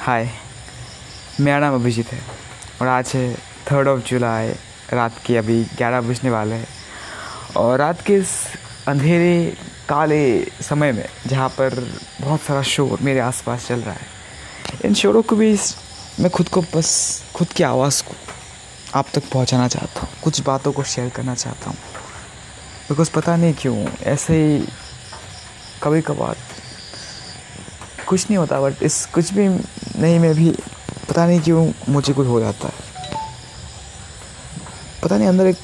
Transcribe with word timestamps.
हाय, 0.00 0.28
मेरा 1.40 1.58
नाम 1.60 1.74
अभिजीत 1.74 2.12
है 2.12 2.20
और 2.80 2.88
आज 2.88 3.10
है 3.14 3.34
थर्ड 3.70 3.88
ऑफ़ 3.88 4.00
जुलाई 4.08 4.48
रात 4.92 5.16
के 5.26 5.36
अभी 5.36 5.62
ग्यारह 5.76 6.00
बजने 6.00 6.30
वाले 6.30 6.54
हैं 6.54 6.68
और 7.56 7.78
रात 7.78 8.00
के 8.06 8.14
इस 8.16 8.32
अंधेरे, 8.88 9.56
काले 9.88 10.22
समय 10.62 10.92
में 10.92 11.04
जहाँ 11.26 11.48
पर 11.50 11.74
बहुत 12.20 12.40
सारा 12.40 12.62
शोर 12.62 13.00
मेरे 13.02 13.20
आसपास 13.20 13.66
चल 13.66 13.80
रहा 13.80 13.94
है, 13.94 14.06
इन 14.84 14.94
शोरों 14.94 15.22
को 15.22 15.36
भी 15.36 15.52
मैं 16.20 16.30
खुद 16.30 16.48
को 16.48 16.60
बस, 16.74 17.22
खुद 17.34 17.48
की 17.48 17.62
आवाज़ 17.62 18.02
को 18.02 18.14
आप 18.98 19.08
तक 19.14 19.30
पहुँचाना 19.32 19.68
चाहता 19.68 20.00
हूँ, 20.00 20.08
कुछ 20.22 20.40
बातों 20.46 20.72
को 20.72 20.82
शेयर 20.84 21.08
करना 21.10 21.34
चाहता 21.34 21.70
हूँ। 21.70 21.76
बिकॉज़ 22.88 23.10
पता 23.10 23.36
नहीं 23.36 23.54
क्यों, 23.54 23.76
ऐसे 24.04 24.44
ही 24.44 24.64
कभी 25.82 26.00
कभार 26.00 26.48
कुछ 28.08 28.24
नहीं 28.26 28.36
होता 28.38 28.60
बट 28.60 28.82
इस 28.82 29.04
कुछ 29.06 29.32
भी 29.32 29.48
नहीं, 30.00 30.18
मैं 30.18 30.34
भी, 30.34 30.50
पता 31.08 31.26
नहीं 31.26 31.40
क्यों 31.40 31.72
मुझे 31.88 32.12
कुछ 32.12 32.26
हो 32.26 32.40
जाता 32.40 32.68
है। 32.68 32.88
पता 35.02 35.16
नहीं 35.16 35.28
अंदर 35.28 35.46
एक 35.46 35.56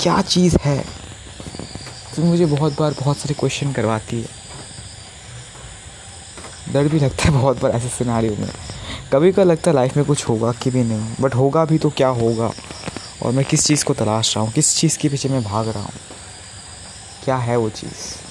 क्या 0.00 0.20
चीज़ 0.22 0.56
है 0.62 0.78
जो 2.16 2.22
मुझे 2.22 2.46
बहुत 2.46 2.78
बार 2.78 2.94
बहुत 3.00 3.18
सारे 3.18 3.34
क्वेश्चन 3.34 3.72
करवाती 3.72 4.20
है। 4.22 4.28
डर 6.72 6.88
भी 6.88 7.00
लगता 7.00 7.24
है 7.24 7.30
बहुत 7.30 7.62
बार 7.62 7.72
ऐसे 7.72 7.88
सिनारियों 7.88 8.36
में। 8.36 8.48
कभी 9.12 9.32
कभी 9.32 9.44
लगता 9.44 9.70
है 9.70 9.74
लाइफ 9.74 9.96
में 9.96 10.06
कुछ 10.06 10.28
होगा 10.28 10.52
कि 10.52 10.70
भी 10.70 10.84
नहीं 10.84 11.14
बट 11.20 11.34
होगा 11.34 11.64
भी 11.64 11.78
तो 11.78 11.90
क्या 11.90 12.08
होगा? 12.08 12.50
और 13.22 13.32
मैं 13.32 13.44
किस 13.44 13.66
चीज़ 13.66 13.84
को 13.84 13.94
तलाश 13.94 14.36
रहा 14.36 14.44
हूँ, 14.44 14.52
किस 14.52 14.76
चीज़ 14.76 14.98
के 14.98 15.08
पीछे 15.08 15.28
मैं 15.28 15.42
भाग 15.42 15.68
रहा 15.68 15.82
हूँ? 15.82 15.92
क्या 17.24 17.36
है 17.36 17.56
वो 17.56 17.68
चीज़? 17.70 18.25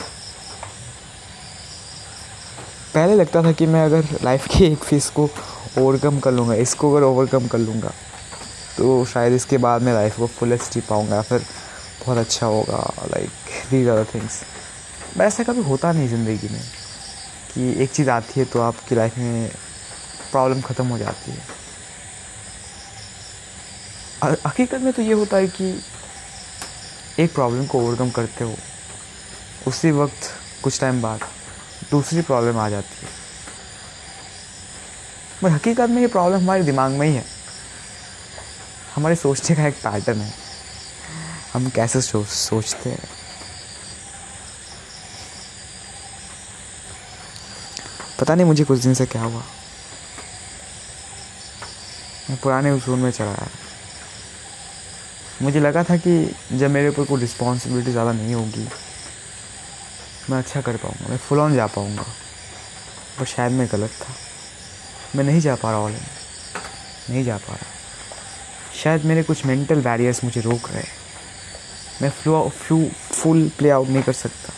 पहले 2.96 3.16
लगता 3.16 3.42
था 3.44 3.52
कि 3.52 3.66
मैं 3.68 3.84
अगर 3.86 4.06
लाइफ 4.24 4.48
की 4.48 4.64
एक 4.66 4.84
फेस 4.84 5.10
को 5.16 5.30
ओवरकम 5.78 6.20
कर 6.20 6.32
लूँगा, 6.32 6.54
इसको 6.56 6.92
अगर 6.92 7.04
ओवरकम 7.06 7.48
कर 7.48 7.58
लूँगा 7.60 7.92
तो 8.78 9.06
शायद 9.06 9.34
इसके 9.34 9.58
बाद 9.58 9.82
मैं 9.82 9.94
लाइफ 9.94 10.18
को 10.18 10.28
फुलेस्ट 10.30 10.74
जी 10.74 10.82
पाऊँगा, 10.90 11.22
फिर 11.22 11.40
बहुत 12.06 12.18
अच्छा 12.18 12.46
होगा 12.46 12.78
लाइक 13.12 13.30
दीज 13.72 13.90
आर 13.90 14.04
थिंग्स 14.14 14.42
ऐसा 15.22 15.44
कभी 15.44 15.62
होता 15.64 15.92
नहीं 15.92 16.08
ज़िंदगी 16.10 16.50
में 16.54 16.62
कि 17.54 17.84
एक 17.84 17.92
चीज़ 17.92 18.10
आती 18.10 18.40
है 18.40 18.46
तो 18.46 18.62
आपकी 18.62 18.96
लाइफ 18.96 19.18
में 19.18 19.50
प्रॉब्लम 20.32 20.62
ख़त्म 20.62 20.88
हो 20.88 20.98
जाती 20.98 21.32
है। 21.32 21.38
हकीकत 24.46 24.82
में 24.82 24.92
तो 24.94 25.02
ये 25.02 25.14
होता 25.14 25.38
है 25.38 25.48
कि 25.50 25.74
एक 27.20 27.34
प्रॉब्लम 27.34 27.66
को 27.66 27.80
ओवरकम 27.80 28.10
करते 28.12 28.44
हो, 28.44 28.56
उसी 29.68 29.92
वक्त 29.94 30.30
कुछ 30.64 30.80
टाइम 30.80 31.02
बाद 31.02 31.20
दूसरी 31.92 32.22
प्रॉब्लम 32.22 32.58
आ 32.58 32.70
जाती 32.70 33.06
है। 33.06 33.12
बट 35.44 35.52
हकीकत 35.52 35.90
में 35.90 36.02
ये 36.02 36.08
प्रॉब्लम 36.08 36.38
हमारे 36.38 36.64
दिमाग 36.64 36.92
में 36.92 37.08
ही 37.08 37.14
है। 37.16 37.26
हमारे 38.96 39.16
सोचने 39.16 39.56
का 39.56 39.68
एक 39.68 39.76
पैटर्न 39.76 40.20
है। 40.20 40.34
हम 41.54 41.70
कैसे 41.70 42.02
सोच 42.02 42.28
सोचते 42.28 42.90
हैं। 42.90 43.08
पता 48.20 48.36
नहीं 48.36 48.46
मुझे 48.46 48.64
कुछ 48.64 48.80
दिन 48.80 48.94
से 48.94 49.06
क्या 49.06 49.22
हुआ। 49.22 49.44
मैं 52.30 52.38
पुराने 52.38 52.72
उसूल 52.72 53.00
में 53.00 53.12
चला 53.12 53.32
आया। 53.32 53.50
मुझे 55.42 55.60
लगा 55.60 55.84
था 55.84 55.98
कि 55.98 56.36
जब 56.52 56.72
मेरे 56.72 56.90
ऊपर 56.90 57.06
कोई 57.06 57.22
रिस्पॉन्सिबिलिटी 57.22 57.92
ज़्यादा 57.92 58.12
नहीं 58.12 58.34
होगी 58.34 58.68
मैं 60.30 60.38
अच्छा 60.38 60.62
कर 60.62 60.78
पाऊँगा, 60.78 61.10
मैं 61.10 61.18
फुल 61.18 61.40
ऑन 61.40 61.56
जा 61.56 61.68
पाऊँगा। 61.68 62.06
पर 63.20 63.26
शायद 63.26 63.52
मैं 63.52 63.68
गलत 63.72 63.92
था। 64.02 64.14
मैं 65.16 65.24
नहीं 65.24 65.40
जा 65.40 65.56
पा 65.56 65.72
रहा 65.72 65.80
ऑल 65.80 65.92
नहीं 65.92 67.24
जा 67.24 67.38
पा 67.38 67.54
रहा। 67.54 67.74
शायद 68.84 69.06
मेरे 69.06 69.24
कुछ 69.24 69.46
मेंटल 69.46 69.82
बैरियर्स 69.82 70.24
मुझे 70.24 70.42
रोक 70.42 70.70
रहे 70.70 70.84
मैं 72.02 72.10
flu 72.10 72.50
flu 72.50 72.90
full 73.12 73.50
play 73.58 73.70
out 73.70 73.88
नहीं 73.88 74.04
कर 74.04 74.14
सकता। 74.14 74.54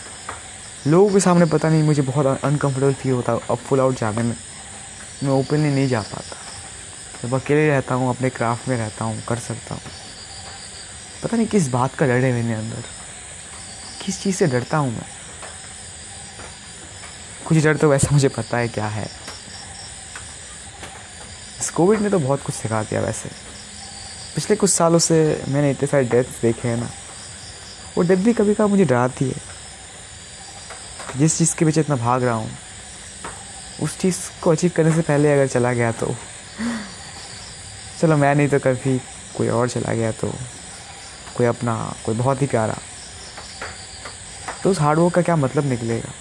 लोगों 0.88 1.09
के 1.09 1.19
सामने 1.19 1.46
पता 1.46 1.70
नहीं 1.70 1.84
मुझे 1.84 2.02
बहुत 2.02 2.25
अनकम्फर्टेबल 2.44 2.94
फील 2.94 3.12
होता 3.12 3.34
अब 3.34 3.58
फुल 3.58 3.80
आउट 3.80 4.00
जाने 4.00 4.24
में। 4.24 4.36
मैं 5.24 5.30
ओपनली 5.30 5.70
नहीं 5.70 5.88
जा 5.88 6.02
पाता। 6.02 6.38
जब 7.24 7.34
अकेले 7.34 7.68
रहता 7.68 7.96
हूँ, 7.96 8.09
अपने 8.09 8.30
क्राफ्ट 8.30 8.68
में 8.68 8.78
रहता 8.78 9.06
हूँ, 9.06 9.22
कर 9.28 9.40
सकता 9.40 9.75
हूँ। 9.75 9.81
पता 11.24 11.38
नहीं 11.38 11.47
किस 11.47 11.68
बात 11.68 11.96
का 11.96 12.06
डर 12.06 12.25
है 12.25 12.44
मेरे 12.44 12.53
अंदर। 12.53 12.84
किस 14.06 14.22
चीज़ 14.24 14.36
से 14.36 14.47
डरता 14.47 14.78
हूँ 14.78 14.91
मैं? 14.91 15.16
कुछ 17.47 17.58
डर 17.58 17.78
तो 17.78 17.90
वैसे 17.90 18.08
मुझे 18.12 18.28
पता 18.30 18.58
है 18.58 18.68
क्या 18.68 18.88
है। 18.88 19.09
इस 21.59 21.69
कोविड 21.69 22.00
ने 22.02 22.09
तो 22.09 22.19
बहुत 22.19 22.41
कुछ 22.44 22.56
सिखा 22.56 22.81
दिया 22.84 23.02
वैसे। 23.02 23.30
पिछले 24.35 24.56
कुछ 24.56 24.69
सालों 24.69 25.00
से 25.00 25.44
मैंने 25.47 25.72
इतने 25.72 25.88
सारे 25.88 26.03
डेथ 26.06 26.41
देखे 26.41 26.68
हैं 26.68 26.78
ना, 26.78 26.90
वो 27.97 28.03
डेथ 28.03 28.18
भी 28.18 28.34
कभी 28.34 28.53
कभी 28.53 28.72
मुझे 28.72 28.85
डराती 28.85 29.30
है। 29.30 29.41
जिस 31.18 31.38
चीज़ 31.38 31.56
के 31.56 31.66
पीछे 31.66 31.81
इतना 31.81 31.96
भाग 31.96 32.24
रहा 32.24 32.34
हूँ, 32.34 32.52
उस 33.81 33.97
चीज़ 33.97 34.18
को 34.44 34.52
अचीव 34.52 34.72
करने 34.75 34.96
से 34.96 35.02
पहले 35.03 35.34
अगर 35.34 35.47
चला 35.47 35.74
गया 35.74 35.91
तो। 35.94 36.16
चलो 38.02 38.18
मैं 38.18 38.35
नहीं 38.35 38.47
तो 38.47 38.59
कभी 38.59 38.97
कोई 39.38 39.47
और 39.50 39.69
चला 39.69 39.94
गया 39.94 40.12
तो 40.12 40.34
कोई 41.38 41.46
अपना, 41.47 41.96
कोई 42.06 42.16
बहुत 42.16 42.41
ही 42.41 42.47
प्यारा। 42.47 42.78
तो 44.64 44.72
उस 44.72 44.79
हार्डवर्क 44.79 45.14
का 45.14 45.22
क्या 45.22 45.35
मतलब 45.35 45.66
निकलेगा? 45.66 46.12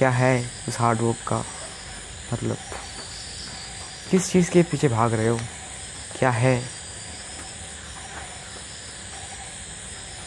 क्या 0.00 0.10
है 0.10 0.34
उस 0.68 0.78
हार्ड 0.78 1.00
वर्क 1.00 1.16
का? 1.28 1.38
मतलब 2.32 2.56
किस 4.10 4.30
चीज़ 4.32 4.50
के 4.50 4.62
पीछे 4.62 4.88
भाग 4.88 5.14
रहे 5.14 5.26
हो? 5.28 5.38
क्या 6.18 6.30
है? 6.30 6.54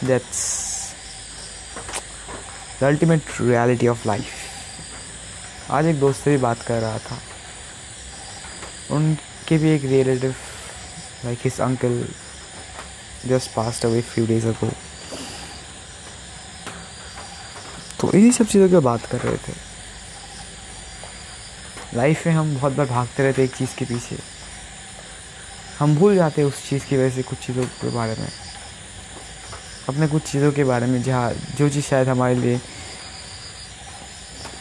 That's 0.03 0.41
the 2.81 2.83
ultimate 2.83 3.41
reality 3.41 3.87
of 3.87 4.07
life 4.07 5.71
आज 5.71 5.85
एक 5.85 5.99
दोस्त 5.99 6.23
से 6.23 6.31
भी 6.31 6.37
बात 6.37 6.61
कर 6.61 6.81
रहा 6.81 6.99
था। 6.99 7.19
उनके 8.91 9.57
भी 9.57 9.69
एक 9.69 9.83
relative 9.85 10.35
like 11.25 11.39
his 11.43 11.59
uncle 11.61 12.03
just 13.25 13.51
passed 13.51 13.85
away 13.85 14.01
few 14.01 14.27
days 14.27 14.47
ago 14.47 14.71
तो 17.99 18.02
इन्हीं 18.13 18.31
सब 18.31 18.47
चीज़ों 18.47 18.69
की 18.69 18.79
बात 18.85 19.05
कर 19.05 19.19
रहे 19.19 19.37
थे। 19.37 19.53
लाइफ 21.95 22.25
में 22.27 22.33
हम 22.33 22.53
बहुत 22.55 22.73
बार 22.73 22.85
भागते 22.87 23.23
रहते 23.23 23.43
एक 23.43 23.55
चीज़ 23.55 23.75
के 23.77 23.85
पीछे। 23.85 24.17
हम 25.79 25.95
भूल 25.95 26.15
जाते 26.15 26.43
उस 26.43 26.69
चीज़ 26.69 26.85
की 26.85 26.97
वजह 26.97 27.09
से 27.15 27.23
कुछ 27.23 27.37
चीज़ों 27.45 27.63
के 27.63 27.89
बारे 27.95 28.15
में। 28.19 28.27
अपने 29.89 30.07
कुछ 30.07 30.23
चीज़ों 30.31 30.51
के 30.51 30.63
बारे 30.63 30.85
में, 30.87 31.01
जहाँ 31.03 31.33
जो 31.57 31.69
चीज़ 31.69 31.85
शायद 31.85 32.09
हमारे 32.09 32.35
लिए 32.35 32.59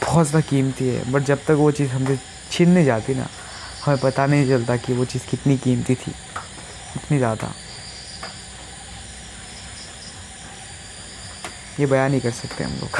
बहुत 0.02 0.26
ज़्यादा 0.26 0.48
कीमती 0.48 0.88
है 0.88 1.10
बट 1.12 1.22
जब 1.24 1.44
तक 1.44 1.56
वो 1.58 1.70
चीज़ 1.72 1.90
हमसे 1.90 2.19
छीन 2.50 2.70
नहीं 2.70 2.84
जाती 2.84 3.14
ना, 3.14 3.28
हमें 3.84 3.98
पता 4.00 4.26
नहीं 4.26 4.48
चलता 4.48 4.76
कि 4.76 4.92
वो 4.92 5.04
चीज़ 5.04 5.26
कितनी 5.30 5.56
कीमती 5.58 5.94
थी 5.94 6.12
इतनी 6.96 7.19
ज़्यादा। 7.19 7.52
ये 11.82 11.87
बयान 11.87 12.10
नहीं 12.10 12.20
कर 12.20 12.31
सकते 12.31 12.65
हम 12.65 12.72
लोग। 12.72 12.91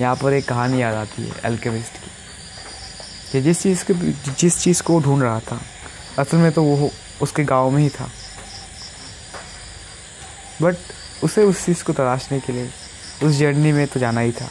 यहाँ 0.00 0.16
पर 0.16 0.32
एक 0.32 0.48
कहानी 0.48 0.82
याद 0.82 0.94
आती 0.94 1.22
है 1.22 1.34
एल्केमिस्ट 1.44 1.92
की। 1.92 2.10
कि 3.32 3.40
जिस 3.40 3.62
चीज़ 3.62 3.84
के 3.84 3.94
जिस 4.40 4.58
चीज़ 4.58 4.82
को 4.82 5.00
ढूंढ 5.00 5.22
रहा 5.22 5.40
था, 5.40 5.60
असल 6.18 6.36
में 6.36 6.52
तो 6.52 6.62
वो 6.62 6.90
उसके 7.22 7.44
गाँव 7.44 7.70
में 7.70 7.82
ही 7.82 7.88
था। 7.88 8.10
बट 10.62 10.76
उसे 11.24 11.42
उस 11.44 11.64
चीज़ 11.66 11.84
को 11.84 11.92
तलाशने 11.92 12.40
के 12.40 12.52
लिए 12.52 12.70
उस 13.22 13.32
जर्नी 13.34 13.72
में 13.72 13.86
तो 13.86 14.00
जाना 14.00 14.20
ही 14.20 14.32
था। 14.32 14.50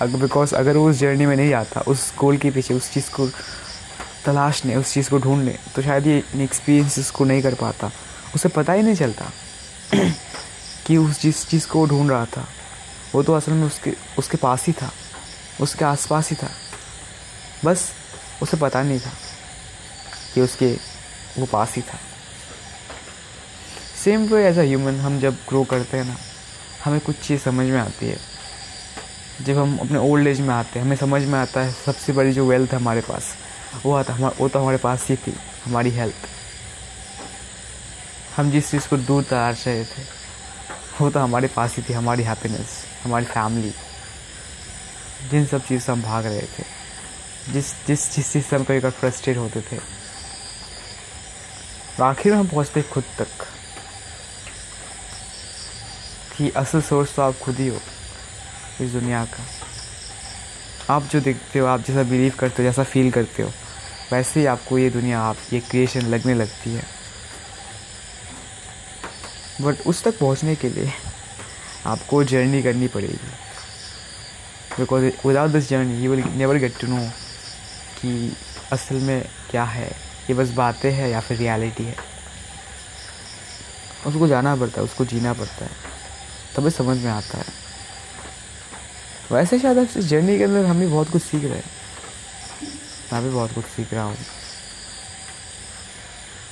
अगर 0.00 0.16
बिकॉज़ 0.16 0.54
अगर 0.54 0.76
वो 0.76 0.90
उस 0.90 0.96
जर्नी 0.96 1.26
में 1.26 1.36
नहीं 1.36 1.54
आता 1.54 1.80
उस 1.80 2.12
गोल 2.18 2.36
के 2.36 2.50
पीछे 2.50 2.74
उस 2.74 2.92
चीज़ 2.92 3.10
को 3.10 3.28
तलाशने, 4.24 4.76
उस 4.76 4.92
चीज़ 4.94 5.10
को 5.10 5.18
ढूँढने 5.18 5.58
तो 5.74 5.82
शायद 5.82 6.06
ये 6.06 6.24
एक्सपीरियंस 6.44 6.98
उसको 6.98 7.24
नहीं 7.24 7.42
कर 7.42 7.54
पाता। 7.54 7.90
उसे 8.34 8.48
पता 8.48 8.72
ही 8.72 8.82
नहीं 8.82 8.94
चलता। 8.94 9.26
कि 10.90 10.96
उस 10.96 11.20
जिस 11.22 11.46
चीज़ 11.48 11.66
को 11.68 11.78
वो 11.78 11.86
ढूंढ 11.86 12.10
रहा 12.10 12.24
था, 12.26 12.44
वो 13.14 13.22
तो 13.22 13.34
असल 13.34 13.52
में 13.52 13.66
उसके 13.66 13.92
उसके 14.18 14.36
पास 14.36 14.66
ही 14.66 14.72
था, 14.72 14.90
उसके 15.60 15.84
आसपास 15.84 16.30
ही 16.30 16.36
था। 16.36 16.50
बस 17.64 17.84
उसे 18.42 18.56
पता 18.56 18.82
नहीं 18.82 19.00
था 19.00 19.12
कि 20.34 20.40
उसके 20.40 20.72
वो 21.38 21.46
पास 21.46 21.74
ही 21.76 21.82
था। 21.82 21.98
Same 24.04 24.26
way 24.26 24.44
as 24.48 24.58
a 24.58 24.62
human 24.62 25.00
हम 25.00 25.20
जब 25.20 25.34
ग्रो 25.48 25.64
करते 25.64 25.96
हैं 25.96 26.04
ना, 26.04 26.16
हमें 26.84 27.00
कुछ 27.00 27.20
चीज़ 27.20 27.40
समझ 27.40 27.66
में 27.66 27.80
आती 27.80 28.06
है। 28.06 28.18
जब 29.42 29.58
हम 29.58 29.78
अपने 29.78 29.98
ओल्ड 30.00 30.26
एज 30.26 30.40
में 30.40 30.54
आते 30.54 30.78
हैं, 30.78 30.86
हमें 30.86 30.96
समझ 30.96 31.22
में 31.22 31.38
आता 31.38 31.60
है 31.60 31.72
सबसे 31.86 32.12
बड़ी 32.12 32.32
जो 32.32 32.46
वेल्थ 32.46 32.74
हमारे 32.74 33.00
पास, 33.00 33.34
वो 33.84 33.94
आता 33.94 34.14
हमारा 34.14 34.34
वो 34.40 34.48
तो 34.48 34.58
हमारे 34.58 34.78
पास 34.78 35.06
ही 35.08 35.16
थी, 35.16 35.36
हमारी 35.64 35.90
हेल्थ 35.90 36.28
हम 38.36 38.50
जिस 38.50 38.70
चीज़ 38.70 38.88
को 38.88 38.96
दूर 38.96 39.22
तलाश 39.22 39.66
रहे 39.68 39.84
थे 39.84 40.19
वो 41.00 41.10
तो 41.10 41.20
हमारे 41.20 41.48
पास 41.48 41.76
ही 41.76 41.82
थी, 41.82 41.92
हमारी 41.92 42.22
हैप्पीनेस 42.22 42.84
हमारी 43.04 43.24
फैमिली 43.24 43.72
जिन 45.30 45.46
सब 45.46 45.66
चीज़ 45.66 45.82
से 45.82 45.92
हम 45.92 46.02
भाग 46.02 46.26
रहे 46.26 46.40
थे, 46.40 46.62
जिस 47.52 47.86
जिस 47.86 48.14
जिस 48.14 48.32
चीज़ 48.32 48.44
से 48.44 48.56
हम 48.56 48.64
कभी 48.64 48.80
कभी 48.80 48.90
फ्रस्ट्रेट 48.90 49.36
होते 49.36 49.60
थे। 49.60 49.76
और 49.76 52.02
आखिर 52.02 52.32
में 52.32 52.38
हम 52.38 52.48
पहुँचते 52.48 52.82
खुद 52.82 53.04
तक 53.18 53.28
कि 56.36 56.50
असल 56.50 56.82
सोर्स 56.82 57.14
तो 57.14 57.22
आप 57.22 57.38
खुद 57.38 57.56
ही 57.56 57.68
हो 57.68 57.80
इस 58.80 58.90
दुनिया 58.90 59.24
का। 59.24 59.44
आप 60.94 61.02
जो 61.02 61.20
देखते 61.20 61.58
हो, 61.58 61.66
आप 61.66 61.80
जैसा 61.80 62.02
बिलीव 62.02 62.32
करते 62.38 62.62
हो, 62.62 62.68
जैसा 62.68 62.84
फील 62.84 63.10
करते 63.10 63.42
हो, 63.42 63.52
वैसे 64.12 64.40
ही 64.40 64.46
आपको 64.46 64.78
ये 64.78 64.90
दुनिया, 64.90 65.20
आप, 65.20 65.36
ये 65.52 65.60
क्रिएशन 65.60 66.00
लगने 66.00 66.34
लगती 66.34 66.74
है। 66.74 66.99
बट 69.60 69.80
उस 69.86 70.02
तक 70.04 70.18
पहुँचने 70.18 70.54
के 70.56 70.68
लिए 70.68 70.92
आपको 71.86 72.24
जर्नी 72.24 72.62
करनी 72.62 72.88
पड़ेगी। 72.88 73.30
Because 74.78 75.04
without 75.26 75.50
this 75.50 75.68
journey 75.68 76.04
you 76.04 76.10
will 76.10 76.24
never 76.24 76.56
get 76.56 76.78
to 76.80 76.86
know 76.86 77.06
कि 78.00 78.36
असल 78.72 78.94
में 78.94 79.28
क्या 79.50 79.64
है। 79.64 79.88
ये 80.30 80.34
बस 80.34 80.50
बातें 80.50 80.92
हैं 80.92 81.08
या 81.08 81.20
फिर 81.20 81.38
रियलिटी 81.38 81.84
है। 81.84 81.96
उसको 84.06 84.28
जाना 84.28 84.56
पड़ता 84.56 84.80
है, 84.80 84.84
उसको 84.84 85.04
जीना 85.04 85.32
पड़ता 85.32 85.64
है। 85.64 85.70
तभी 86.56 86.70
समझ 86.70 86.98
में 86.98 87.10
आता 87.10 87.38
है। 87.38 87.44
वैसे 89.32 89.58
शायद 89.58 89.78
अब 89.78 89.88
इस 89.96 90.04
जर्नी 90.04 90.38
के 90.38 90.44
अंदर 90.44 90.64
हम 90.64 90.80
भी 90.80 90.86
बहुत 90.86 91.10
कुछ 91.10 91.22
सीख 91.22 91.44
रहे 91.44 91.54
हैं। 91.54 91.70
मैं 93.12 93.22
भी 93.22 93.30
बहुत 93.30 93.52
कुछ 93.52 93.64
सीख 93.64 93.94
रहा 93.94 94.04
हूँ। 94.04 94.16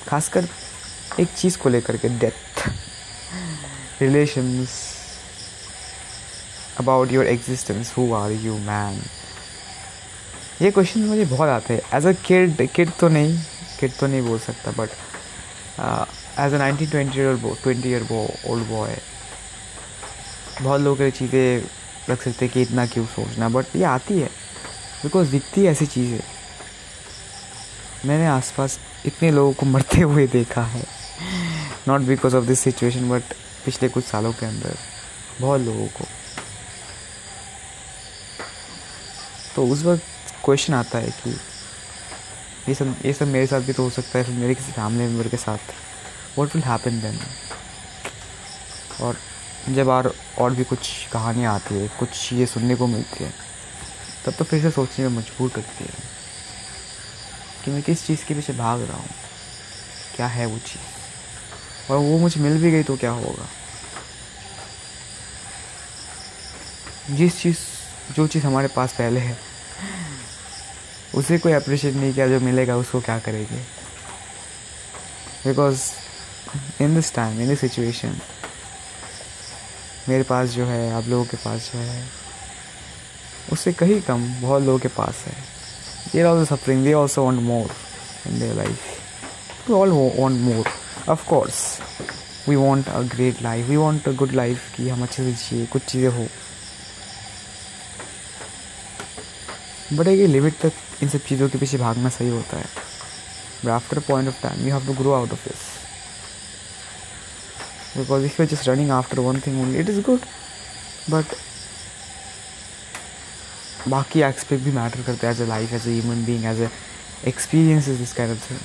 खासकर 0.07 0.47
एक 1.19 1.27
चीज़ 1.37 1.57
को 1.57 1.69
लेकर 1.69 1.97
के 1.97 2.09
death 2.09 2.69
relations 4.01 4.77
about 6.79 7.11
your 7.11 7.25
existence 7.27 7.93
who 7.97 8.13
are 8.15 8.31
you 8.31 8.57
man 8.57 9.01
ये 10.61 10.71
क्वेश्चन 10.71 10.99
मुझे 10.99 11.25
बहुत 11.25 11.49
आते 11.49 11.73
हैं. 11.73 11.81
एज 11.97 12.05
अ 12.05 12.11
किड 12.25 12.67
किड 12.75 12.89
तो 12.99 13.07
नहीं 13.09 13.37
किड 13.79 13.91
तो 13.99 14.07
नहीं 14.07 14.21
बोल 14.21 14.39
सकता 14.39 14.71
but 14.71 14.89
as 16.39 16.53
a 16.53 16.57
nineteen 16.57 16.89
twenty 16.89 17.61
twenty 17.63 17.89
year 17.89 18.07
old 18.11 18.67
boy 18.67 18.97
बहुत 20.61 20.81
लोग 20.81 21.01
ये 21.01 21.11
चीज़ें 21.11 21.63
रख 22.09 22.21
सकते 22.21 22.45
हैं 22.45 22.53
कि 22.53 22.61
इतना 22.61 22.85
क्यों 22.85 23.05
सोचना 23.05 23.49
बट 23.49 23.75
ये 23.75 23.83
आती 23.83 24.19
है. 24.19 24.29
बिकॉज़ 25.03 25.29
दिखती 25.31 25.61
है 25.61 25.71
ऐसी 25.71 25.85
चीज़ें. 25.85 26.19
मैंने 28.05 28.25
आसपास 28.27 28.79
इतने 29.05 29.31
लोगों 29.31 29.53
को 29.53 29.65
मरते 29.65 30.01
हुए 30.01 30.25
देखा 30.27 30.61
है. 30.63 30.83
Not 31.87 32.01
because 32.01 32.35
of 32.35 32.45
this 32.45 32.59
situation 32.59 33.09
but 33.09 33.33
पिछले 33.69 33.87
कुछ 33.89 34.03
सालों 34.05 34.31
के 34.33 34.45
अंदर 34.45 34.77
बहुत 35.39 35.61
लोगों 35.61 35.87
को। 35.87 36.05
तो 39.55 39.65
उस 39.67 39.83
वक्त 39.83 40.33
क्वेश्चन 40.45 40.73
आता 40.73 40.97
है 40.97 41.11
कि 41.17 41.29
ये 42.69 42.73
सब 42.75 42.95
ये 43.05 43.13
सब 43.13 43.27
मेरे 43.27 43.47
साथ 43.47 43.61
भी 43.61 43.73
तो 43.73 43.83
हो 43.83 43.89
सकता 43.89 44.19
है 44.19 44.31
मेरे 44.33 44.55
किसी 44.55 44.71
फैमिली 44.71 45.07
मेंबर 45.07 45.27
के 45.29 45.37
साथ। 45.37 45.73
वॉट 46.37 46.55
विल 46.55 46.63
हैपन 46.63 46.99
देन 47.01 47.19
और 49.01 49.17
जब 49.69 49.87
और 49.89 50.13
और 50.39 50.53
भी 50.55 50.63
कुछ 50.63 50.89
कहानियाँ 51.11 51.53
आती 51.55 51.75
है, 51.75 51.87
कुछ 51.99 52.09
चीज़ें 52.19 52.45
सुनने 52.47 52.75
को 52.75 52.87
मिलती 52.87 53.23
है, 53.23 53.33
तब 54.25 54.33
तो 54.33 54.45
फिर 54.45 54.61
से 54.61 54.71
सोचने 54.71 55.07
में 55.07 55.17
मजबूर 55.17 55.49
करती 55.49 55.83
है 55.83 55.93
कि 57.65 57.71
मैं 57.71 57.81
किस 57.83 58.05
चीज़ 58.07 58.25
के 58.25 58.33
पीछे 58.33 58.53
भाग 58.55 58.81
रहा 58.81 58.97
हूँ, 58.97 59.09
क्या 60.15 60.27
है 60.27 60.45
वो 60.45 60.57
चीज़? 60.59 61.91
और 61.91 61.97
वो 61.99 62.17
मुझे 62.19 62.41
मिल 62.41 62.61
भी 62.61 62.71
गई 62.71 62.83
तो 62.83 62.95
क्या 62.97 63.11
होगा? 63.11 63.45
जिस 67.09 67.41
चीज़, 67.41 67.57
जो 68.15 68.27
चीज़ 68.27 68.45
हमारे 68.45 68.67
पास 68.67 68.93
पहले 68.93 69.19
है, 69.19 69.37
उसे 71.15 71.37
कोई 71.37 71.51
अप्रिशिएट 71.53 71.95
नहीं 71.95 72.13
किया, 72.13 72.27
जो 72.27 72.39
मिलेगा 72.39 72.75
उसको 72.77 72.99
क्या 73.01 73.17
करेंगे? 73.19 73.57
Because 75.45 75.81
in 76.81 76.95
this 76.95 77.13
time 77.15 77.41
in 77.41 77.47
this 77.47 77.59
situation 77.59 78.15
मेरे 80.09 80.23
पास 80.23 80.49
जो 80.49 80.65
है, 80.65 80.91
आप 80.93 81.07
लोगों 81.07 81.25
के 81.25 81.37
पास 81.37 81.71
जो 81.73 81.79
है, 81.79 82.03
उससे 83.51 83.73
कहीं 83.73 84.01
कम 84.01 84.27
बहुत 84.41 84.63
लोगों 84.63 84.79
के 84.79 84.87
पास 84.87 85.23
है। 85.27 85.33
They 86.13 86.21
are 86.21 86.27
also 86.27 86.55
suffering 86.55 86.83
they 86.83 86.93
also 86.93 87.23
want 87.23 87.41
more 87.41 87.71
in 88.27 88.39
their 88.39 88.55
life 88.55 89.69
we 89.69 89.75
all 89.75 89.89
want 89.89 90.41
more 90.41 90.69
of 91.09 91.27
course 91.27 91.79
we 92.49 92.55
want 92.55 92.89
a 92.89 93.01
great 93.15 93.41
life 93.41 93.67
we 93.67 93.75
want 93.75 94.07
a 94.07 94.11
good 94.11 94.31
life 94.31 94.75
कि 94.75 94.89
हम 94.89 95.03
अच्छे 95.03 95.23
से 95.23 95.31
जिए, 95.31 95.65
कुछ 95.65 95.81
चीज़ें 95.81 96.09
हो। 96.09 96.27
बट 99.93 100.07
एक 100.07 100.27
लिमिट 100.29 100.53
तक 100.61 100.71
इन 101.03 101.09
सब 101.09 101.25
चीज़ों 101.27 101.49
के 101.49 101.57
पीछे 101.57 101.77
भागना 101.77 102.09
सही 102.09 102.29
होता 102.29 102.57
है। 102.57 102.65
But 103.63 103.69
after 103.71 103.99
point 104.07 104.27
of 104.27 104.41
time 104.43 104.67
you 104.67 104.73
have 104.73 104.85
to 104.87 104.93
grow 105.01 105.13
out 105.13 105.31
of 105.33 105.47
this 105.49 105.67
because 107.97 108.25
if 108.25 108.41
you're 108.41 108.49
just 108.49 108.67
running 108.69 108.89
after 108.95 109.21
one 109.27 109.39
thing 109.45 109.55
only, 109.61 109.79
it 109.83 109.89
is 109.93 109.99
good 110.07 110.21
but 111.13 111.37
बाकी 113.87 114.21
एक्सपेक्ट 114.23 114.63
भी 114.63 114.71
मैटर 114.71 115.01
करते 115.03 115.27
हैं 115.27 115.33
as 115.33 115.41
a 115.41 115.45
life 115.47 115.73
as 115.73 115.87
human 115.87 116.23
being 116.25 116.45
as 116.45 116.59
a 116.61 116.69
experience 117.27 117.87
is 117.89 117.97
this 117.97 118.13
kind 118.13 118.31
of 118.31 118.49
thing 118.49 118.59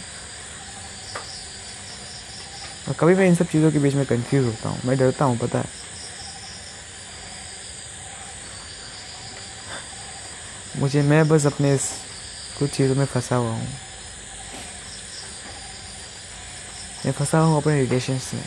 और 2.88 2.94
कभी 3.00 3.15
मैं 3.15 3.27
इन 3.29 3.35
सब 3.35 3.47
चीज़ों 3.49 3.70
के 3.73 3.79
बीच 3.79 3.94
में 3.94 4.05
कंफ्यूज 4.06 4.44
होता 4.47 4.69
हूँ, 4.69 4.79
मैं 4.85 4.97
डरता 4.99 5.25
हूँ, 5.25 5.37
पता 5.38 5.59
है। 5.59 5.65
मुझे, 10.85 11.03
मैं 11.03 11.29
बस 11.29 11.47
अपने 11.47 11.75
इस 11.75 11.85
कुछ 12.59 12.71
चीज़ों 12.71 12.95
में 12.95 13.05
फंसा 13.07 13.37
हुआ 13.37 13.51
हूँ। 13.51 13.69
मैं 17.05 17.13
फंसा 17.13 17.39
हूँ 17.39 17.57
अपने 17.57 17.81
रिलेशन्स 17.81 18.33
में, 18.35 18.45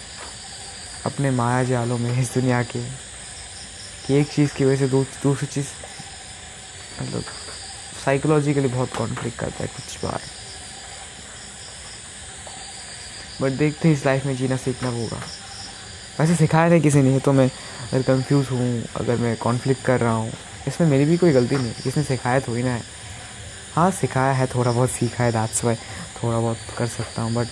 अपने 1.06 1.32
माया 1.32 1.64
जालों 1.64 1.98
में 1.98 2.22
इस 2.22 2.34
दुनिया 2.34 2.62
के, 2.64 2.82
कि 4.06 4.14
एक 4.14 4.32
चीज़ 4.34 4.54
की 4.56 4.66
वजह 4.66 4.78
से 4.78 4.88
दूसरी 5.24 5.48
चीज़ 5.48 5.68
मतलब 7.02 7.24
साइकोलॉजिकली 8.06 8.68
बहुत 8.68 8.94
कॉन्फ्लिक्ट 8.96 9.40
करता 9.40 9.64
है 9.64 9.68
कुछ 9.68 10.04
बार। 10.04 10.22
बट 13.42 13.58
देखते 13.58 13.88
हैं 13.88 13.96
इस 13.96 14.06
लाइफ 14.06 14.26
में 14.26 14.36
जीना 14.38 14.58
सीखना 14.58 14.90
होगा। 14.90 15.22
वैसे 16.20 16.36
सिखाया 16.36 16.70
नहीं 16.70 16.82
किसी 16.82 17.02
ने 17.02 17.20
तो 17.20 17.34
मैं 17.34 17.48
अगर 17.48 18.02
कंफ्यूज 18.04 18.48
हूँ, 18.52 18.84
अगर 18.96 19.16
मैं 19.18 19.36
कॉन्फ्लिक्ट 19.38 19.86
कर 19.86 20.00
रहा 20.00 20.14
हूँ 20.14 20.32
इसमें 20.68 20.88
मेरी 20.88 21.06
भी 21.06 21.18
कोई 21.18 21.32
गलती 21.34 21.56
नहीं 21.56 21.72
किसने 21.84 22.04
सिखाया 22.04 22.40
थोड़ी 22.40 22.64
ना 22.64 22.70
है। 22.70 22.82
हाँ 23.76 23.90
सिखाया 23.92 24.32
है, 24.34 24.48
थोड़ा 24.48 24.72
बहुत 24.72 24.90
सीखा 24.92 25.24
है 25.24 25.32
दाँत 25.32 25.64
वाई 25.64 25.76
थोड़ा 26.24 26.40
बहुत 26.40 26.58
कर 26.78 26.88
सकता 26.90 27.22
हूँ 27.22 27.34
बट 27.34 27.48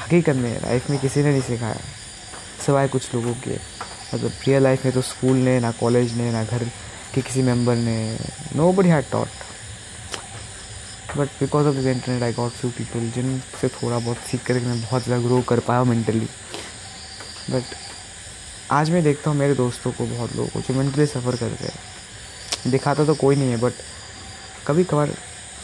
हकीकत 0.00 0.36
में 0.36 0.52
लाइफ 0.62 0.90
में 0.90 0.98
किसी 1.00 1.22
ने 1.22 1.30
नहीं 1.30 1.42
सिखाया। 1.42 1.80
सिवाय 2.66 2.88
कुछ 2.88 3.14
लोगों 3.14 3.32
के। 3.34 3.56
मतलब 4.14 4.32
रियल 4.46 4.62
लाइफ 4.62 4.84
में 4.84 4.94
तो 4.94 5.02
स्कूल 5.02 5.36
ने, 5.36 5.58
ना 5.60 5.70
कॉलेज 5.72 6.16
ने, 6.16 6.30
ना 6.32 6.44
घर 6.44 6.64
के 7.14 7.22
किसी 7.22 7.42
मेंबर 7.42 7.76
ने 7.76 8.18
nobody 8.72 8.88
had 8.88 9.10
taught 9.12 9.28
but 11.16 11.28
because 11.40 11.66
of 11.66 11.74
this 11.74 11.86
internet 11.86 12.22
I 12.22 12.32
got 12.32 12.52
few 12.52 12.70
people 12.70 13.10
जिनसे 13.10 13.68
थोड़ा 13.68 13.98
बहुत 13.98 14.16
सीख 14.30 14.44
कर 14.46 14.54
मैं 14.60 14.80
बहुत 14.80 15.04
ज़्यादा 15.04 15.22
ग्रो 15.22 15.40
कर 15.48 15.60
पाया 15.60 15.84
मेंटली 15.84 16.28
बट 17.50 17.74
आज 18.72 18.90
मैं 18.90 19.02
देखता 19.04 19.30
हूँ 19.30 19.38
मेरे 19.38 19.54
दोस्तों 19.54 19.92
को, 19.92 20.06
बहुत 20.06 20.36
लोगों 20.36 20.48
को, 20.48 20.60
जो 20.60 20.74
मेंटली 20.74 21.06
सफ़र 21.06 21.36
करते 21.36 21.64
हैं। 21.64 21.95
दिखाता 22.70 23.04
तो 23.04 23.14
कोई 23.14 23.36
नहीं 23.36 23.50
है 23.50 23.56
बट 23.60 23.72
कभी 24.66 24.84
कभार 24.84 25.08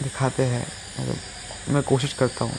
दिखाते 0.03 0.43
हैं। 0.45 0.67
मतलब 1.01 1.75
मैं 1.75 1.83
कोशिश 1.83 2.13
करता 2.13 2.45
हूँ। 2.45 2.59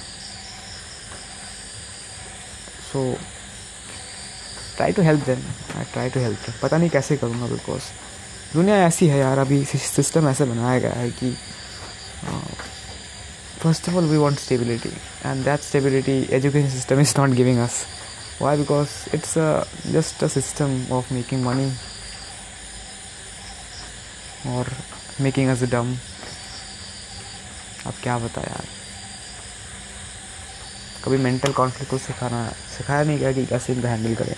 So 2.91 3.13
try 4.77 4.91
to 4.91 5.01
help 5.01 5.25
them 5.25 5.41
I 5.77 5.83
try 5.93 6.09
to 6.09 6.19
help 6.19 6.37
them 6.45 6.55
पता 6.61 6.77
नहीं 6.77 6.89
कैसे 6.89 7.17
करूँगा 7.17 7.47
बिकॉज़ 7.47 7.83
दुनिया 8.53 8.75
ऐसी 8.87 9.07
है 9.07 9.17
यार, 9.19 9.37
अभी 9.37 9.63
सिस्टम 9.65 10.27
ऐसे 10.29 10.45
बनाया 10.45 10.79
गया 10.79 10.93
है 10.93 11.09
कि 11.11 11.31
first 13.61 13.89
of 13.89 13.95
all 13.95 14.05
we 14.05 14.17
want 14.17 14.39
stability 14.39 14.89
and 15.25 15.43
that 15.45 15.59
stability 15.61 16.17
education 16.35 16.69
system 16.69 16.99
is 16.99 17.13
not 17.17 17.29
giving 17.37 17.59
us 17.59 17.83
why 18.41 18.57
because 18.57 18.89
it's 19.15 19.33
just 19.93 20.23
a 20.23 20.27
system 20.27 20.85
of 20.91 21.13
making 21.13 21.45
money 21.45 21.71
और 24.47 24.71
मेकिंग 25.21 25.49
अस 25.49 25.63
डम 25.63 25.97
अब 27.87 27.93
क्या 28.03 28.17
बता 28.17 28.41
यार? 28.41 28.65
कभी 31.05 31.17
मेंटल 31.17 31.51
कॉन्फ्लिक्ट 31.51 31.91
को 31.91 31.97
सिखाना, 31.97 32.47
सिखाया 32.77 33.03
नहीं 33.03 33.19
गया 33.19 33.31
कि 33.31 33.45
कैसे 33.45 33.73
इनको 33.73 33.87
हैंडल 33.87 34.15
करें। 34.15 34.35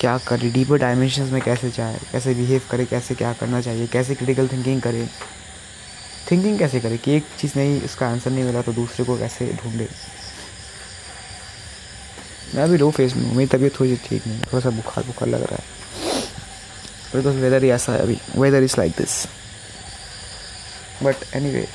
क्या 0.00 0.18
करे? 0.18 0.50
डीपर 0.50 0.78
डायमेंशन 0.78 1.22
में 1.22 1.42
कैसे 1.42 1.70
जाए? 1.70 2.00
कैसे 2.12 2.34
बिहेव 2.34 2.62
करे? 2.70 2.84
कैसे 2.84 3.14
क्या 3.14 3.32
करना 3.32 3.60
चाहिए? 3.60 3.86
कैसे 3.86 4.14
क्रिटिकल 4.14 4.48
थिंकिंग 4.48 4.82
करे? 4.82 5.08
थिंकिंग 6.30 6.58
कैसे 6.58 6.80
करे? 6.80 6.98
कि 6.98 7.16
एक 7.16 7.26
चीज़ 7.40 7.52
नहीं 7.56 7.80
इसका 7.82 8.08
आंसर 8.08 8.30
नहीं 8.30 8.44
मिला 8.44 8.62
तो 8.62 8.72
दूसरे 8.72 9.04
को 9.04 9.18
कैसे 9.18 9.58
ढूंढे? 9.64 9.88
मैं 12.54 12.62
अभी 12.64 12.76
लो 12.76 12.90
फेस 12.90 13.16
में 13.16 13.24
हूँ, 13.24 13.34
मेरी 13.34 13.48
तबीयत 13.48 13.80
थोड़ी 13.80 13.96
ठीक 13.96 14.26
नहीं 14.26 14.40
थोड़ा 14.40 14.60
सा 14.60 14.70
बुखार 14.70 15.04
बुखार 15.04 15.28
लग 15.28 15.42
रहा 15.42 15.56
है। 15.56 15.64
बिकॉज़ 17.14 17.36
वेदर 17.36 17.64
ही 17.64 17.70
ऐसा 17.70 17.92
है 17.92 17.98
अभी 17.98 18.18
weather 18.36 18.62
is 18.62 18.74
like 18.78 18.92
this 18.92 19.26
but 21.02 21.16
anyway 21.50 21.66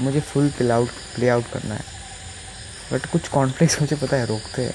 मुझे 0.00 0.20
full 0.20 0.48
play 0.48 0.70
out 0.70 0.88
play 1.14 1.28
out 1.28 1.44
करना 1.52 1.74
है। 1.74 1.84
बट 2.92 3.06
कुछ 3.06 3.28
कॉन्फ्लिक्स 3.28 3.80
मुझे 3.80 3.96
पता 3.96 4.16
है, 4.16 4.26
रोकते 4.26 4.64
हैं। 4.64 4.74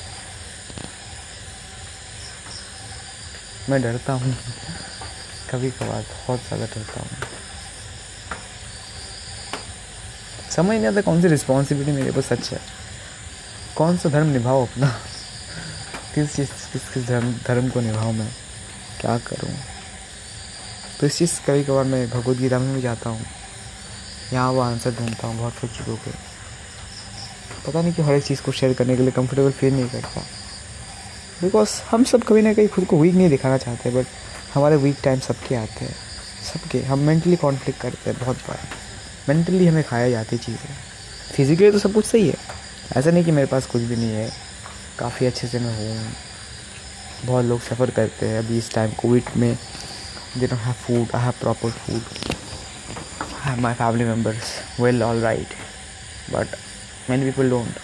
मैं 3.69 3.81
डरता 3.81 4.13
हूँ। 4.13 4.35
कभी 5.51 5.71
कभार, 5.71 6.01
बहुत 6.01 6.39
ज़्यादा 6.39 6.65
डरता 6.65 6.99
हूँ। 6.99 7.09
समझ 10.51 10.75
नहीं 10.75 10.87
आता 10.87 11.01
कौन 11.01 11.21
सी 11.21 11.27
रिस्पॉन्सिबिलिटी 11.27 11.91
मेरे 11.91 12.11
पास 12.11 12.25
सच 12.25 12.49
है। 12.53 12.59
कौन 13.75 13.97
सा 13.97 14.09
धर्म 14.09 14.27
निभाओ 14.27 14.65
अपना। 14.65 14.95
किस 16.15 16.35
चीज़, 16.35 16.49
किस 16.73 16.89
किस 16.89 17.07
धर्म 17.07 17.33
धर्म 17.47 17.69
को 17.69 17.81
निभाऊँ 17.81 18.13
मैं? 18.13 18.31
क्या 19.01 19.17
करूँ? 19.17 19.53
तो 20.99 21.07
इस 21.07 21.17
चीज़ 21.17 21.41
कभी 21.47 21.63
कभार 21.63 21.83
मैं 21.83 22.09
भगवत 22.09 22.37
गीता 22.37 22.59
में 22.59 22.75
भी 22.75 22.81
जाता 22.81 23.09
हूँ। 23.09 23.25
यहाँ 24.33 24.51
वो 24.51 24.59
आंसर 24.59 24.91
ढूंढता 24.91 25.27
हूँ 25.27 25.37
बहुत 25.37 25.53
कुछ 25.61 25.69
चीज़ों 25.69 25.95
के। 25.95 26.11
पता 27.67 27.81
नहीं 27.81 27.93
कि 27.93 28.01
हर 28.01 28.13
एक 28.13 28.23
चीज़ 28.23 28.41
को 28.41 28.51
शेयर 28.51 28.73
करने 28.73 28.95
के 28.95 29.01
लिए 29.01 29.11
कंफर्टेबल 29.11 29.51
फील 29.51 29.73
नहीं 29.73 29.89
करता। 29.89 30.21
बिकॉज़ 31.41 31.69
हम 31.91 32.03
सब 32.03 32.23
कभी 32.23 32.41
ना 32.41 32.53
कहीं 32.53 32.67
खुद 32.67 32.85
को 32.85 32.99
वीक 32.99 33.15
नहीं 33.15 33.29
दिखाना 33.29 33.57
चाहते 33.57 33.89
बट 33.89 34.05
हमारे 34.53 34.75
वीक 34.75 34.97
टाइम 35.03 35.19
सबके 35.19 35.55
आते 35.55 35.85
हैं। 35.85 35.95
सबके, 36.53 36.81
हम 36.81 36.99
मेंटली 36.99 37.35
कॉन्फ्लिक्ट 37.35 37.81
करते 37.81 38.09
हैं 38.09 38.19
बहुत 38.19 38.37
बार। 38.37 38.59
मेंटली 39.29 39.67
हमें 39.67 39.83
खाया 39.83 40.09
जाती 40.09 40.37
चीज़ें। 40.37 40.75
फिजिकली 41.35 41.71
तो 41.71 41.79
सब 41.79 41.93
कुछ 41.93 42.05
सही 42.05 42.29
है। 42.29 42.37
ऐसा 42.97 43.11
नहीं 43.11 43.25
कि 43.25 43.31
मेरे 43.31 43.47
पास 43.47 43.65
कुछ 43.65 43.81
भी 43.81 43.95
नहीं 43.95 44.11
है। 44.11 44.50
काफ़ी 44.99 45.25
अच्छे 45.25 45.47
से 45.47 45.59
मैं 45.59 45.75
हूँ। 45.77 46.13
बहुत 47.25 47.45
लोग 47.45 47.61
सफ़र 47.61 47.89
करते 47.91 48.27
हैं 48.29 48.39
अभी 48.39 48.57
इस 48.57 48.73
टाइम 48.73 48.91
कोविड 49.01 49.29
में। 49.37 49.55
They 50.37 50.47
don't 50.47 50.59
have 50.59 50.73
food 50.85 51.15
I 51.15 51.23
have 51.23 51.33
proper 51.39 51.71
food 51.71 52.01
have 53.43 53.59
my 53.61 53.73
family 53.73 54.03
members 54.05 54.51
well 54.79 55.03
all 55.03 55.21
right 55.21 55.53
but 56.31 56.55
many 57.09 57.31
people 57.31 57.49
don't 57.49 57.79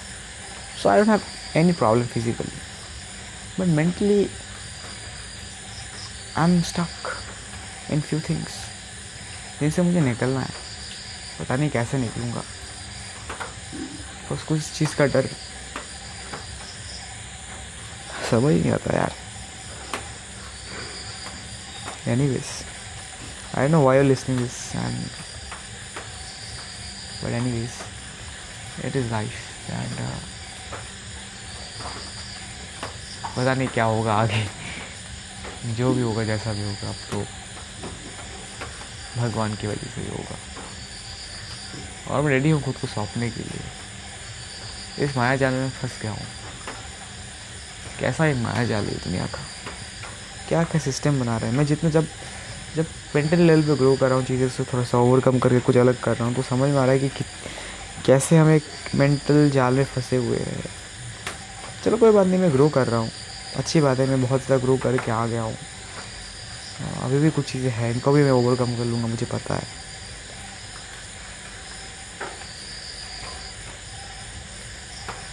so 0.84 0.90
I 0.90 0.98
don't 0.98 1.10
have 1.10 1.22
any 1.60 1.74
problem 1.74 2.06
physically 2.06 2.52
but 3.60 3.68
mentally 3.76 4.20
I 6.38 6.44
am 6.44 6.62
stuck 6.62 7.12
in 7.92 8.02
few 8.02 8.20
things 8.30 8.54
जिनसे 9.60 9.82
मुझे 9.82 10.02
निकलना 10.02 10.40
है। 10.40 10.50
पता 11.40 11.56
नहीं 11.56 11.70
कैसे 11.70 11.98
निकलूँगा। 11.98 12.44
बस 14.32 14.44
कुछ 14.44 14.72
चीज़ 14.72 14.96
का 14.96 15.06
डर 15.06 15.30
समझ 18.30 18.54
नहीं 18.54 18.72
आता 18.72 18.96
यार। 18.98 19.14
Anyways 22.08 22.50
I 23.54 23.62
don't 23.62 23.72
know 23.72 23.82
why 23.86 23.94
you're 23.96 24.08
this 24.08 24.58
and 24.76 24.98
but 27.22 27.32
anyways 27.40 27.76
it 28.84 28.96
is 28.96 29.12
life 29.12 29.40
and 29.80 29.96
uh, 30.06 30.20
पता 33.38 33.54
नहीं 33.54 33.68
क्या 33.74 33.86
होगा 33.86 34.14
आगे। 34.14 34.46
जो 35.78 35.94
भी 35.94 36.02
होगा 36.02 36.24
जैसा 36.24 36.54
भी 36.54 36.64
होगा 36.64 36.90
अब 36.90 36.96
तो 37.12 37.26
भगवान 39.18 39.56
की 39.56 39.68
वजह 39.68 39.90
से 39.96 40.02
ही 40.02 40.08
होगा। 40.08 40.38
और 42.08 42.22
मैं 42.24 42.32
रेडी 42.32 42.50
हूँ 42.50 42.62
खुद 42.64 42.76
को 42.82 42.88
सौंपने 42.88 43.30
के 43.32 43.44
लिए। 43.44 45.06
इस 45.06 45.18
माया 45.18 45.36
जाल 45.36 45.54
में 45.54 45.70
फंस 45.70 46.00
गया 46.02 46.12
हूँ। 46.12 46.26
कैसा 48.00 48.26
एक 48.26 48.36
माया 48.38 48.64
जाल 48.66 48.86
है 48.86 48.96
दुनिया 49.04 49.26
का? 49.26 49.40
क्या 50.48 50.64
क्या 50.64 50.82
सिस्टम 50.82 51.20
बना 51.20 51.38
रहे 51.38 51.50
हैं? 51.50 51.58
मैं 51.58 51.66
जितना 51.66 51.90
जब 51.90 52.08
जब 52.76 52.86
मेंटल 53.16 53.40
लेवल 53.40 53.62
पे 53.64 53.76
ग्रो 53.76 53.96
कर 53.96 54.08
रहा 54.08 54.18
हूँ, 54.18 54.26
चीज़ें 54.26 54.50
से 54.50 54.64
थोड़ा 54.64 54.84
सा 54.84 54.98
ओवरकम 54.98 55.40
करके 55.40 55.60
कुछ 55.60 55.78
अलग 55.78 56.00
कर 56.02 56.16
रहा 56.18 56.26
हूँ 56.28 56.36
तो 56.36 56.42
समझ 56.44 56.70
में 56.70 56.78
आ 56.78 56.84
रहा 56.86 56.94
है 56.94 57.00
कि 57.00 57.10
कि 57.10 57.24
कैसे 58.06 58.38
हम 58.38 58.50
एक 58.50 58.64
मेंटल 58.96 59.50
जाल 59.50 59.74
में 59.74 59.84
फंसे 59.86 60.16
हुए 60.16 60.38
हैं। 60.38 60.64
चलो 61.84 61.98
कोई 61.98 62.12
बात 62.12 62.28
नहीं, 62.28 62.40
मैं 62.40 62.52
ग्रो 62.54 62.70
कर 62.70 62.88
रहा 62.88 63.00
हूँ। 63.00 63.10
अच्छी 63.56 63.82
बात 63.82 64.00
है, 64.00 64.08
मैं 64.08 64.22
बहुत 64.22 64.46
ज़्यादा 64.46 64.64
ग्रो 64.64 64.78
करके 64.78 65.12
आ 65.12 65.26
गया 65.28 65.42
हूँ। 65.42 65.58
अभी 67.04 67.20
भी 67.20 67.30
कुछ 67.30 67.52
चीज़ें 67.52 67.70
हैं, 67.72 67.94
इनको 67.94 68.12
भी 68.12 68.24
मैं 68.24 68.32
ओवरकम 68.32 68.76
कर 68.78 68.86
लूँगा, 68.86 69.08
मुझे 69.08 69.26
पता 69.26 69.56
है। 69.56 69.68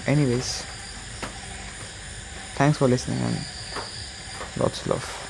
Any 0.09 0.27
Thanks 2.55 2.79
for 2.79 2.87
listening 2.89 3.19
and 3.19 3.37
lots 4.57 4.83
of 4.83 4.87
love. 4.89 5.24